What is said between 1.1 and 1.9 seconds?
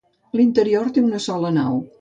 una sola nau.